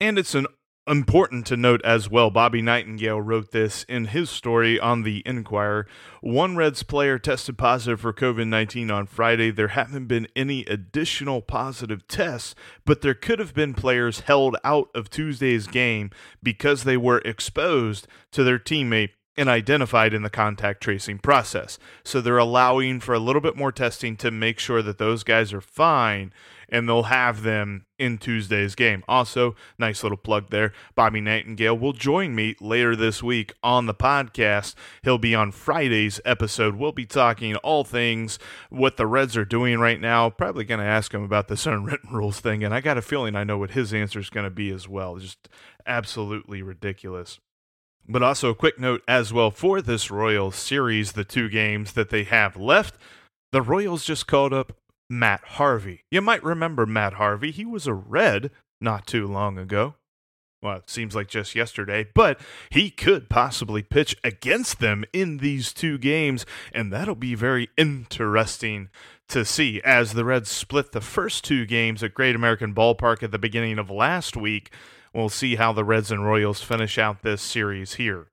And 0.00 0.18
it's 0.18 0.34
an 0.34 0.46
Important 0.84 1.46
to 1.46 1.56
note 1.56 1.80
as 1.84 2.10
well, 2.10 2.28
Bobby 2.28 2.60
Nightengale 2.60 3.24
wrote 3.24 3.52
this 3.52 3.84
in 3.84 4.06
his 4.06 4.28
story 4.28 4.80
on 4.80 5.04
the 5.04 5.22
Enquirer. 5.24 5.86
One 6.20 6.56
Reds 6.56 6.82
player 6.82 7.20
tested 7.20 7.56
positive 7.56 8.00
for 8.00 8.12
COVID 8.12 8.48
19 8.48 8.90
on 8.90 9.06
Friday. 9.06 9.52
There 9.52 9.68
haven't 9.68 10.08
been 10.08 10.26
any 10.34 10.64
additional 10.64 11.40
positive 11.40 12.08
tests, 12.08 12.56
but 12.84 13.00
there 13.00 13.14
could 13.14 13.38
have 13.38 13.54
been 13.54 13.74
players 13.74 14.20
held 14.20 14.56
out 14.64 14.88
of 14.92 15.08
Tuesday's 15.08 15.68
game 15.68 16.10
because 16.42 16.82
they 16.82 16.96
were 16.96 17.18
exposed 17.18 18.08
to 18.32 18.42
their 18.42 18.58
teammate 18.58 19.10
and 19.36 19.48
identified 19.48 20.12
in 20.12 20.22
the 20.22 20.30
contact 20.30 20.82
tracing 20.82 21.18
process. 21.18 21.78
So 22.04 22.20
they're 22.20 22.38
allowing 22.38 23.00
for 23.00 23.14
a 23.14 23.18
little 23.18 23.40
bit 23.40 23.56
more 23.56 23.72
testing 23.72 24.16
to 24.18 24.30
make 24.30 24.58
sure 24.58 24.82
that 24.82 24.98
those 24.98 25.24
guys 25.24 25.52
are 25.52 25.60
fine 25.60 26.32
and 26.72 26.88
they'll 26.88 27.04
have 27.04 27.42
them 27.42 27.84
in 27.98 28.16
Tuesday's 28.16 28.74
game. 28.74 29.04
Also, 29.06 29.54
nice 29.78 30.02
little 30.02 30.16
plug 30.16 30.48
there. 30.48 30.72
Bobby 30.94 31.20
Nightengale 31.20 31.78
will 31.78 31.92
join 31.92 32.34
me 32.34 32.56
later 32.60 32.96
this 32.96 33.22
week 33.22 33.52
on 33.62 33.84
the 33.84 33.94
podcast. 33.94 34.74
He'll 35.02 35.18
be 35.18 35.34
on 35.34 35.52
Friday's 35.52 36.18
episode. 36.24 36.76
We'll 36.76 36.92
be 36.92 37.04
talking 37.04 37.56
all 37.56 37.84
things 37.84 38.38
what 38.70 38.96
the 38.96 39.06
Reds 39.06 39.36
are 39.36 39.44
doing 39.44 39.80
right 39.80 40.00
now. 40.00 40.30
Probably 40.30 40.64
going 40.64 40.80
to 40.80 40.86
ask 40.86 41.12
him 41.12 41.22
about 41.22 41.48
this 41.48 41.66
unwritten 41.66 42.10
rules 42.10 42.40
thing, 42.40 42.64
and 42.64 42.74
I 42.74 42.80
got 42.80 42.98
a 42.98 43.02
feeling 43.02 43.36
I 43.36 43.44
know 43.44 43.58
what 43.58 43.72
his 43.72 43.92
answer 43.92 44.18
is 44.18 44.30
going 44.30 44.44
to 44.44 44.50
be 44.50 44.70
as 44.70 44.88
well. 44.88 45.18
Just 45.18 45.50
absolutely 45.86 46.62
ridiculous. 46.62 47.38
But 48.08 48.22
also, 48.22 48.50
a 48.50 48.54
quick 48.54 48.78
note 48.78 49.02
as 49.06 49.32
well 49.32 49.50
for 49.50 49.80
this 49.80 50.10
Royals 50.10 50.56
series, 50.56 51.12
the 51.12 51.24
two 51.24 51.48
games 51.48 51.92
that 51.92 52.10
they 52.10 52.24
have 52.24 52.56
left. 52.56 52.96
The 53.52 53.62
Royals 53.62 54.04
just 54.04 54.26
called 54.26 54.52
up 54.52 54.76
Matt 55.08 55.42
Harvey. 55.44 56.04
You 56.10 56.20
might 56.20 56.42
remember 56.42 56.86
Matt 56.86 57.14
Harvey. 57.14 57.50
He 57.50 57.64
was 57.64 57.86
a 57.86 57.94
Red 57.94 58.50
not 58.80 59.06
too 59.06 59.26
long 59.26 59.58
ago. 59.58 59.94
Well, 60.62 60.76
it 60.76 60.90
seems 60.90 61.16
like 61.16 61.28
just 61.28 61.56
yesterday, 61.56 62.06
but 62.14 62.40
he 62.70 62.88
could 62.88 63.28
possibly 63.28 63.82
pitch 63.82 64.16
against 64.22 64.78
them 64.78 65.04
in 65.12 65.38
these 65.38 65.72
two 65.72 65.98
games, 65.98 66.46
and 66.72 66.92
that'll 66.92 67.16
be 67.16 67.34
very 67.34 67.68
interesting 67.76 68.88
to 69.28 69.44
see 69.44 69.80
as 69.84 70.12
the 70.12 70.24
Reds 70.24 70.50
split 70.50 70.92
the 70.92 71.00
first 71.00 71.44
two 71.44 71.64
games 71.66 72.02
at 72.02 72.14
Great 72.14 72.34
American 72.34 72.74
Ballpark 72.74 73.22
at 73.22 73.30
the 73.30 73.38
beginning 73.38 73.78
of 73.78 73.90
last 73.90 74.36
week. 74.36 74.70
We'll 75.14 75.28
see 75.28 75.56
how 75.56 75.72
the 75.72 75.84
Reds 75.84 76.10
and 76.10 76.24
Royals 76.24 76.62
finish 76.62 76.98
out 76.98 77.22
this 77.22 77.42
series 77.42 77.94
here. 77.94 78.28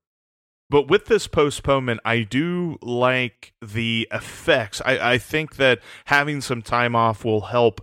But 0.69 0.87
with 0.87 1.05
this 1.05 1.27
postponement, 1.27 1.99
I 2.05 2.21
do 2.21 2.77
like 2.81 3.53
the 3.61 4.07
effects. 4.11 4.81
I, 4.85 5.13
I 5.13 5.17
think 5.17 5.55
that 5.55 5.79
having 6.05 6.41
some 6.41 6.61
time 6.61 6.95
off 6.95 7.25
will 7.25 7.41
help 7.41 7.81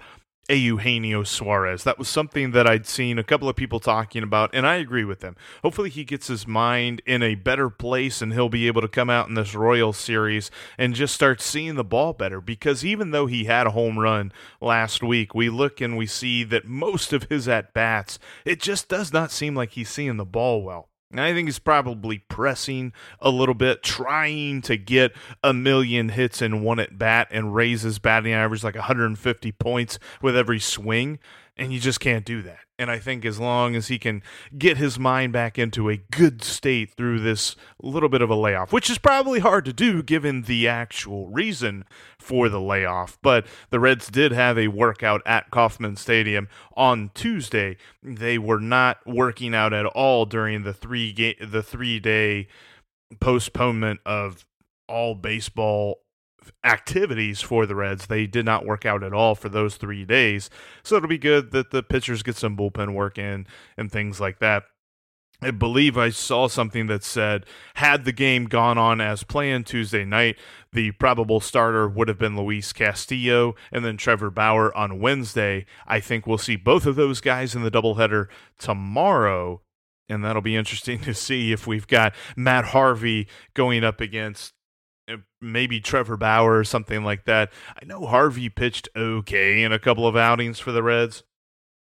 Eugenio 0.55 1.25
Suarez. 1.25 1.85
That 1.85 1.99
was 1.99 2.09
something 2.09 2.53
that 2.53 2.67
I'd 2.67 2.87
seen 2.87 3.19
a 3.19 3.25
couple 3.25 3.49
of 3.49 3.57
people 3.57 3.81
talking 3.81 4.23
about, 4.23 4.51
and 4.53 4.67
I 4.67 4.77
agree 4.77 5.05
with 5.05 5.21
them. 5.21 5.37
Hopefully, 5.63 5.91
he 5.91 6.05
gets 6.05 6.29
his 6.29 6.47
mind 6.47 7.03
in 7.07 7.23
a 7.23 7.35
better 7.35 7.69
place 7.69 8.23
and 8.23 8.33
he'll 8.33 8.49
be 8.49 8.67
able 8.67 8.83
to 8.83 8.89
come 8.89 9.11
out 9.11 9.29
in 9.29 9.35
this 9.35 9.55
Royal 9.55 9.93
Series 9.93 10.51
and 10.79 10.95
just 10.95 11.15
start 11.15 11.41
seeing 11.41 11.75
the 11.75 11.85
ball 11.85 12.13
better. 12.13 12.41
Because 12.41 12.85
even 12.85 13.11
though 13.11 13.27
he 13.27 13.45
had 13.45 13.67
a 13.67 13.73
home 13.73 13.99
run 13.99 14.33
last 14.61 15.03
week, 15.03 15.35
we 15.35 15.49
look 15.49 15.81
and 15.81 15.97
we 15.97 16.07
see 16.07 16.45
that 16.45 16.67
most 16.67 17.13
of 17.13 17.25
his 17.25 17.49
at 17.49 17.75
bats, 17.75 18.19
it 18.45 18.61
just 18.61 18.89
does 18.89 19.13
not 19.13 19.31
seem 19.31 19.55
like 19.55 19.73
he's 19.73 19.91
seeing 19.91 20.17
the 20.17 20.25
ball 20.25 20.63
well. 20.63 20.89
And 21.11 21.21
I 21.21 21.33
think 21.33 21.47
he's 21.47 21.61
probably 21.61 22.19
pressing 22.29 22.93
a 23.21 23.31
little 23.31 23.55
bit, 23.55 23.83
trying 23.83 24.61
to 24.63 24.77
get 24.77 25.13
a 25.43 25.55
million 25.55 26.09
hits 26.09 26.43
in 26.43 26.63
one 26.63 26.81
at 26.81 26.99
bat 26.99 27.29
and 27.31 27.55
raise 27.55 27.83
his 27.83 27.99
batting 27.99 28.33
average 28.33 28.65
like 28.65 28.75
150 28.75 29.53
points 29.53 29.99
with 30.21 30.37
every 30.37 30.59
swing. 30.59 31.19
And 31.59 31.73
you 31.73 31.81
just 31.81 32.01
can't 32.01 32.27
do 32.27 32.43
that. 32.43 32.59
And 32.79 32.91
I 32.91 32.99
think 32.99 33.25
as 33.25 33.41
long 33.41 33.75
as 33.75 33.89
he 33.89 33.99
can 33.99 34.23
get 34.59 34.77
his 34.77 34.99
mind 34.99 35.33
back 35.33 35.59
into 35.59 35.89
a 35.89 35.97
good 35.97 36.43
state 36.43 36.93
through 36.95 37.21
this 37.21 37.57
little 37.83 38.11
bit 38.11 38.21
of 38.21 38.29
a 38.29 38.35
layoff, 38.35 38.75
which 38.75 38.91
is 38.91 38.99
probably 38.99 39.41
hard 39.41 39.65
to 39.65 39.73
do 39.73 40.03
given 40.03 40.43
the 40.43 40.69
actual 40.69 41.29
reason 41.29 41.85
for 42.19 42.51
the 42.51 42.61
layoff. 42.61 43.19
But 43.23 43.47
the 43.71 43.81
Reds 43.81 44.09
did 44.09 44.33
have 44.33 44.59
a 44.59 44.69
workout 44.69 45.23
at 45.25 45.51
Kauffman 45.51 45.97
Stadium 45.97 46.49
on 46.77 47.11
Tuesday. 47.15 47.79
They 48.03 48.37
were 48.37 48.61
not 48.61 48.99
working 49.07 49.55
out 49.55 49.73
at 49.73 49.87
all 49.87 50.27
during 50.27 50.63
the 50.63 50.75
three 50.75 51.15
ga- 51.15 51.39
the 51.41 51.63
three 51.63 51.99
day 51.99 52.49
postponement 53.21 54.01
of 54.05 54.45
all 54.89 55.15
baseball 55.15 56.01
activities 56.65 57.41
for 57.41 57.67
the 57.67 57.75
Reds. 57.75 58.07
They 58.07 58.27
did 58.27 58.45
not 58.45 58.67
work 58.67 58.85
out 58.87 59.03
at 59.03 59.13
all 59.13 59.35
for 59.35 59.49
those 59.49 59.77
three 59.77 60.05
days. 60.05 60.51
So 60.83 60.97
it'll 60.97 61.09
be 61.09 61.19
good 61.19 61.53
that 61.53 61.71
the 61.71 61.83
pitchers 61.83 62.23
get 62.23 62.37
some 62.37 62.57
bullpen 62.57 62.95
work 62.95 63.19
in 63.19 63.47
and 63.77 63.91
things 63.91 64.21
like 64.21 64.39
that. 64.41 64.65
I 65.43 65.51
believe 65.51 65.99
I 65.99 66.09
saw 66.11 66.49
something 66.49 66.87
that 66.87 67.05
said, 67.05 67.45
had 67.75 68.05
the 68.05 68.13
game 68.13 68.47
gone 68.47 68.79
on 68.79 69.03
as 69.03 69.23
planned 69.23 69.67
Tuesday 69.67 70.05
night, 70.05 70.39
the 70.73 70.93
probable 70.93 71.41
starter 71.41 71.87
would 71.89 72.09
have 72.09 72.19
been 72.19 72.37
Luis 72.37 72.73
Castillo 72.73 73.55
and 73.71 73.85
then 73.85 73.99
Trevor 73.99 74.31
Bauer 74.31 74.75
on 74.75 74.99
Wednesday. 74.99 75.67
I 75.87 76.01
think 76.01 76.27
we'll 76.27 76.39
see 76.39 76.57
both 76.57 76.87
of 76.87 76.97
those 76.97 77.21
guys 77.21 77.55
in 77.55 77.63
the 77.63 77.71
doubleheader 77.71 78.29
tomorrow. 78.59 79.61
And 80.09 80.25
that'll 80.25 80.41
be 80.41 80.57
interesting 80.57 80.99
to 81.03 81.13
see 81.13 81.53
if 81.53 81.67
we've 81.67 81.87
got 81.87 82.15
Matt 82.35 82.67
Harvey 82.67 83.29
going 83.53 83.85
up 83.85 84.01
against 84.01 84.55
maybe 85.53 85.81
Trevor 85.81 86.17
Bauer 86.17 86.59
or 86.59 86.65
something 86.65 87.05
like 87.05 87.25
that. 87.25 87.53
I 87.81 87.85
know 87.85 88.07
Harvey 88.07 88.49
pitched 88.49 88.89
okay 88.97 89.63
in 89.63 89.73
a 89.73 89.79
couple 89.79 90.07
of 90.07 90.17
outings 90.17 90.59
for 90.59 90.73
the 90.73 90.83
Reds. 90.83 91.23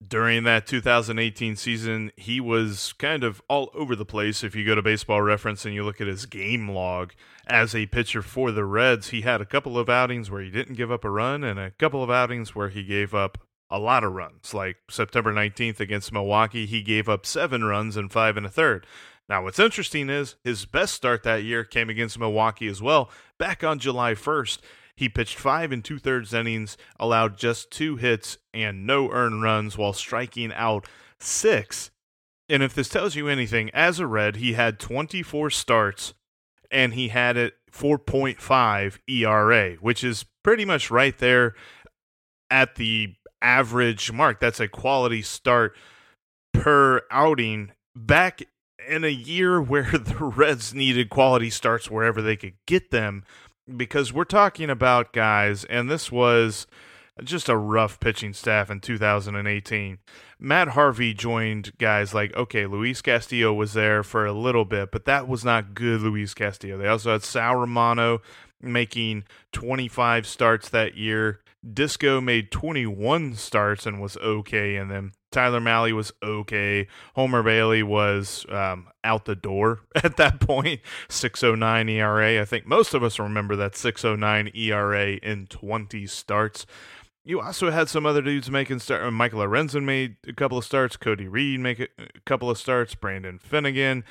During 0.07 0.43
that 0.45 0.67
2018 0.67 1.55
season, 1.55 2.11
he 2.17 2.41
was 2.41 2.93
kind 2.95 3.23
of 3.23 3.41
all 3.49 3.71
over 3.73 3.95
the 3.95 4.05
place. 4.05 4.43
If 4.43 4.57
you 4.57 4.67
go 4.67 4.75
to 4.75 4.83
baseball 4.83 5.23
reference 5.23 5.65
and 5.65 5.75
you 5.75 5.85
look 5.85 6.01
at 6.01 6.09
his 6.09 6.27
game 6.27 6.69
log 6.69 7.13
as 7.47 7.73
a 7.73 7.87
pitcher 7.87 8.21
for 8.21 8.51
the 8.51 8.65
Reds, 8.65 9.11
he 9.11 9.21
had 9.21 9.41
a 9.41 9.47
couple 9.47 9.79
of 9.79 9.89
outings 9.89 10.29
where 10.29 10.43
he 10.43 10.51
didn't 10.51 10.75
give 10.75 10.91
up 10.91 11.05
a 11.05 11.11
run 11.11 11.45
and 11.45 11.59
a 11.59 11.71
couple 11.71 12.03
of 12.03 12.11
outings 12.11 12.53
where 12.53 12.69
he 12.69 12.83
gave 12.83 13.15
up 13.15 13.39
a 13.73 13.79
lot 13.79 14.05
of 14.05 14.13
runs. 14.13 14.53
Like 14.53 14.77
September 14.91 15.33
19th 15.33 15.81
against 15.81 16.13
Milwaukee, 16.13 16.67
he 16.67 16.83
gave 16.83 17.09
up 17.09 17.25
seven 17.25 17.65
runs 17.65 17.97
and 17.97 18.13
five 18.13 18.37
and 18.37 18.45
a 18.45 18.51
third. 18.51 18.87
Now, 19.29 19.45
what's 19.45 19.59
interesting 19.59 20.11
is 20.11 20.37
his 20.45 20.67
best 20.67 20.95
start 20.95 21.23
that 21.23 21.45
year 21.45 21.65
came 21.65 21.89
against 21.89 22.19
Milwaukee 22.19 22.69
as 22.69 22.83
well. 22.83 23.11
Back 23.39 23.65
on 23.65 23.79
July 23.79 24.15
1st, 24.15 24.59
he 24.97 25.09
pitched 25.09 25.39
five 25.39 25.73
and 25.73 25.85
two 25.85 25.99
thirds 25.99 26.35
innings, 26.35 26.77
allowed 26.99 27.39
just 27.39 27.71
two 27.71 27.97
hits 27.97 28.39
and 28.53 28.87
no 28.87 29.11
earned 29.11 29.43
runs 29.43 29.79
while 29.79 29.93
striking 29.93 30.53
out 30.53 30.87
six. 31.19 31.91
And 32.49 32.63
if 32.63 32.75
this 32.75 32.89
tells 32.89 33.17
you 33.17 33.29
anything, 33.29 33.71
as 33.71 33.99
a 33.99 34.07
Red, 34.07 34.37
he 34.37 34.53
had 34.53 34.79
24 34.79 35.51
starts 35.51 36.15
and 36.71 36.95
he 36.95 37.09
had 37.09 37.37
it 37.37 37.55
4.5 37.73 38.99
ERA, 39.09 39.75
which 39.77 40.05
is 40.05 40.27
pretty 40.43 40.65
much 40.65 40.91
right 40.91 41.17
there 41.19 41.55
at 42.51 42.75
the 42.75 43.15
average 43.41 44.13
mark. 44.13 44.41
That's 44.41 44.61
a 44.61 44.69
quality 44.69 45.23
start 45.23 45.77
per 46.53 47.03
outing. 47.11 47.73
Back 47.95 48.43
in 48.89 49.05
a 49.05 49.09
year 49.09 49.61
where 49.63 49.91
the 49.93 50.25
Reds 50.25 50.75
needed 50.75 51.11
quality 51.11 51.51
starts 51.51 51.91
wherever 51.91 52.23
they 52.23 52.37
could 52.37 52.55
get 52.67 52.91
them, 52.91 53.25
because 53.77 54.13
we're 54.13 54.25
talking 54.25 54.71
about 54.71 55.13
guys, 55.13 55.65
and 55.65 55.91
this 55.91 56.11
was 56.11 56.67
just 57.23 57.49
a 57.49 57.57
rough 57.57 58.01
pitching 58.01 58.33
staff 58.33 58.71
in 58.71 58.81
2018. 58.81 59.99
Matt 60.39 60.69
Harvey 60.69 61.15
joined 61.15 61.77
guys 61.79 62.15
like, 62.15 62.35
okay, 62.35 62.67
Luis 62.67 63.03
Castillo 63.03 63.53
was 63.53 63.75
there 63.75 64.03
for 64.03 64.27
a 64.27 64.33
little 64.33 64.65
bit, 64.65 64.91
but 64.91 65.05
that 65.05 65.29
was 65.29 65.45
not 65.45 65.75
good 65.75 66.01
Luis 66.01 66.35
Castillo. 66.35 66.79
They 66.79 66.89
also 66.89 67.13
had 67.13 67.23
Sal 67.23 67.57
Romano 67.57 68.21
making 68.61 69.25
25 69.53 70.27
starts 70.27 70.69
that 70.71 70.97
year. 70.97 71.41
Disco 71.71 72.21
made 72.21 72.51
21 72.51 73.35
starts 73.35 73.87
and 73.87 74.01
was 74.01 74.17
okay, 74.17 74.77
and 74.77 74.91
then 74.91 75.13
Tyler 75.31 75.61
Mahle 75.61 75.93
was 75.93 76.13
okay. 76.23 76.89
Homer 77.15 77.43
Bailey 77.43 77.83
was 77.83 78.45
um, 78.49 78.89
out 79.05 79.25
the 79.25 79.37
door 79.37 79.81
at 79.95 80.17
that 80.17 80.41
point. 80.41 80.81
609 81.09 81.89
ERA. 81.89 82.41
I 82.41 82.45
think 82.45 82.67
most 82.67 82.95
of 82.95 83.03
us 83.03 83.19
remember 83.19 83.55
that 83.57 83.77
609 83.77 84.51
ERA 84.55 85.13
in 85.15 85.47
20 85.47 86.07
starts. 86.07 86.67
You 87.25 87.41
also 87.41 87.71
had 87.71 87.89
some 87.89 88.05
other 88.05 88.23
dudes 88.23 88.51
making 88.51 88.81
start. 88.81 89.11
Michael 89.13 89.41
Lorenzen 89.41 89.85
made 89.85 90.17
a 90.27 90.33
couple 90.33 90.59
of 90.59 90.65
starts. 90.65 90.97
Cody 90.97 91.29
Reed 91.29 91.61
make 91.61 91.79
a 91.79 91.89
couple 92.27 92.51
of 92.51 92.59
starts. 92.59 92.97
Brandon 92.97 93.39
Finnegan. 93.39 94.03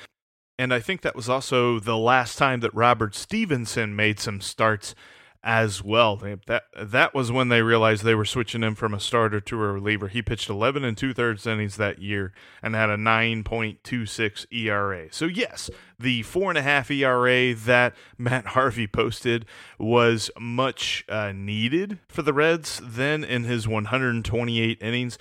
And 0.58 0.72
I 0.72 0.80
think 0.80 1.02
that 1.02 1.16
was 1.16 1.28
also 1.28 1.78
the 1.78 1.96
last 1.96 2.38
time 2.38 2.60
that 2.60 2.74
Robert 2.74 3.14
Stephenson 3.14 3.94
made 3.94 4.18
some 4.18 4.40
starts 4.40 4.94
as 5.42 5.82
well. 5.82 6.16
That 6.16 6.64
that 6.76 7.14
was 7.14 7.32
when 7.32 7.48
they 7.48 7.62
realized 7.62 8.04
they 8.04 8.14
were 8.14 8.24
switching 8.24 8.62
him 8.62 8.74
from 8.74 8.94
a 8.94 9.00
starter 9.00 9.40
to 9.40 9.56
a 9.56 9.72
reliever. 9.72 10.08
He 10.08 10.22
pitched 10.22 10.48
11 10.48 10.84
and 10.84 10.96
two 10.96 11.12
thirds 11.12 11.46
innings 11.46 11.76
that 11.76 12.00
year 12.00 12.32
and 12.62 12.74
had 12.74 12.90
a 12.90 12.96
9.26 12.96 14.46
ERA. 14.52 15.08
So 15.12 15.26
yes, 15.26 15.70
the 15.98 16.22
four 16.22 16.50
and 16.50 16.58
a 16.58 16.62
half 16.62 16.90
ERA 16.90 17.54
that 17.54 17.94
Matt 18.18 18.46
Harvey 18.48 18.86
posted 18.86 19.46
was 19.78 20.30
much 20.38 21.04
uh, 21.08 21.32
needed 21.32 21.98
for 22.08 22.22
the 22.22 22.32
Reds 22.32 22.80
then 22.84 23.24
in 23.24 23.44
his 23.44 23.66
128 23.66 24.78
innings. 24.80 25.18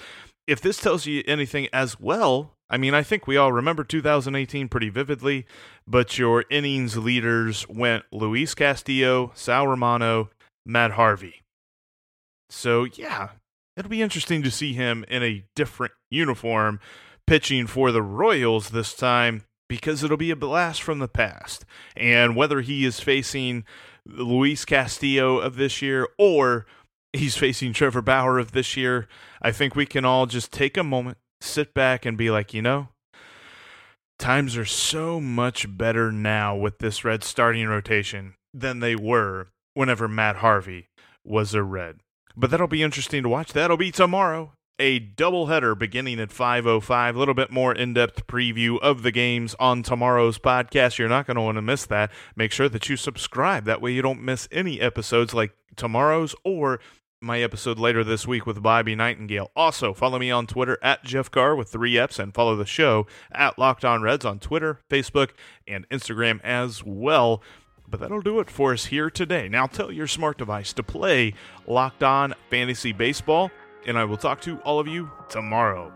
If 0.47 0.61
this 0.61 0.77
tells 0.77 1.05
you 1.05 1.23
anything 1.27 1.67
as 1.71 1.99
well, 1.99 2.57
I 2.71 2.77
mean, 2.77 2.93
I 2.93 3.03
think 3.03 3.27
we 3.27 3.35
all 3.35 3.51
remember 3.51 3.83
2018 3.83 4.69
pretty 4.69 4.87
vividly, 4.87 5.45
but 5.85 6.17
your 6.17 6.45
innings 6.49 6.95
leaders 6.95 7.67
went 7.67 8.05
Luis 8.13 8.55
Castillo, 8.55 9.33
Sal 9.35 9.67
Romano, 9.67 10.29
Matt 10.65 10.91
Harvey. 10.91 11.41
So, 12.49 12.85
yeah, 12.85 13.31
it'll 13.75 13.89
be 13.89 14.01
interesting 14.01 14.41
to 14.43 14.51
see 14.51 14.71
him 14.71 15.03
in 15.09 15.21
a 15.21 15.43
different 15.53 15.91
uniform 16.09 16.79
pitching 17.27 17.67
for 17.67 17.91
the 17.91 18.01
Royals 18.01 18.69
this 18.69 18.93
time 18.93 19.43
because 19.67 20.01
it'll 20.01 20.15
be 20.15 20.31
a 20.31 20.35
blast 20.37 20.81
from 20.81 20.99
the 20.99 21.09
past. 21.09 21.65
And 21.97 22.37
whether 22.37 22.61
he 22.61 22.85
is 22.85 23.01
facing 23.01 23.65
Luis 24.05 24.63
Castillo 24.63 25.39
of 25.39 25.57
this 25.57 25.81
year 25.81 26.07
or 26.17 26.65
he's 27.11 27.35
facing 27.35 27.73
Trevor 27.73 28.01
Bauer 28.01 28.39
of 28.39 28.53
this 28.53 28.77
year, 28.77 29.09
I 29.41 29.51
think 29.51 29.75
we 29.75 29.85
can 29.85 30.05
all 30.05 30.25
just 30.25 30.53
take 30.53 30.77
a 30.77 30.83
moment 30.83 31.17
sit 31.41 31.73
back 31.73 32.05
and 32.05 32.17
be 32.17 32.29
like, 32.29 32.53
you 32.53 32.61
know, 32.61 32.89
times 34.19 34.55
are 34.55 34.65
so 34.65 35.19
much 35.19 35.77
better 35.77 36.11
now 36.11 36.55
with 36.55 36.79
this 36.79 37.03
red 37.03 37.23
starting 37.23 37.67
rotation 37.67 38.35
than 38.53 38.79
they 38.79 38.95
were 38.95 39.47
whenever 39.73 40.07
Matt 40.07 40.37
Harvey 40.37 40.87
was 41.25 41.53
a 41.53 41.63
red. 41.63 41.97
But 42.35 42.51
that'll 42.51 42.67
be 42.67 42.83
interesting 42.83 43.23
to 43.23 43.29
watch. 43.29 43.53
That'll 43.53 43.77
be 43.77 43.91
tomorrow. 43.91 44.53
A 44.79 44.99
doubleheader 44.99 45.77
beginning 45.77 46.19
at 46.19 46.29
5:05. 46.29 47.15
A 47.15 47.19
little 47.19 47.33
bit 47.33 47.51
more 47.51 47.73
in-depth 47.73 48.25
preview 48.25 48.79
of 48.79 49.03
the 49.03 49.11
games 49.11 49.55
on 49.59 49.83
tomorrow's 49.83 50.39
podcast. 50.39 50.97
You're 50.97 51.09
not 51.09 51.27
going 51.27 51.35
to 51.35 51.41
want 51.41 51.57
to 51.57 51.61
miss 51.61 51.85
that. 51.85 52.11
Make 52.35 52.51
sure 52.51 52.69
that 52.69 52.89
you 52.89 52.97
subscribe. 52.97 53.65
That 53.65 53.81
way 53.81 53.91
you 53.91 54.01
don't 54.01 54.23
miss 54.23 54.47
any 54.51 54.81
episodes 54.81 55.33
like 55.33 55.53
tomorrow's 55.75 56.33
or 56.43 56.79
my 57.21 57.41
episode 57.41 57.77
later 57.77 58.03
this 58.03 58.25
week 58.27 58.47
with 58.47 58.63
Bobby 58.63 58.95
Nightengale. 58.95 59.49
Also, 59.55 59.93
follow 59.93 60.17
me 60.17 60.31
on 60.31 60.47
Twitter 60.47 60.79
at 60.81 61.03
Jeff 61.03 61.29
Carr 61.29 61.55
with 61.55 61.69
three 61.69 61.97
F's 61.97 62.17
and 62.17 62.33
follow 62.33 62.55
the 62.55 62.65
show 62.65 63.05
at 63.31 63.59
Locked 63.59 63.85
On 63.85 64.01
Reds 64.01 64.25
on 64.25 64.39
Twitter, 64.39 64.79
Facebook, 64.89 65.29
and 65.67 65.87
Instagram 65.89 66.41
as 66.43 66.83
well. 66.83 67.43
But 67.87 67.99
that'll 67.99 68.21
do 68.21 68.39
it 68.39 68.49
for 68.49 68.73
us 68.73 68.85
here 68.85 69.09
today. 69.11 69.47
Now 69.47 69.67
tell 69.67 69.91
your 69.91 70.07
smart 70.07 70.39
device 70.39 70.73
to 70.73 70.83
play 70.83 71.35
Locked 71.67 72.01
On 72.01 72.33
Fantasy 72.49 72.91
Baseball, 72.91 73.51
and 73.85 73.99
I 73.99 74.05
will 74.05 74.17
talk 74.17 74.41
to 74.41 74.57
all 74.59 74.79
of 74.79 74.87
you 74.87 75.11
tomorrow. 75.29 75.93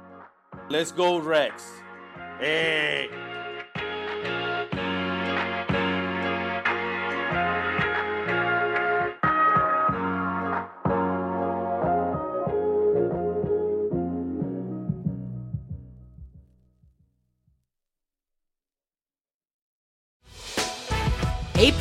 Let's 0.70 0.92
go. 0.92 1.22
Hey. 1.22 1.52
Hey, 2.40 3.10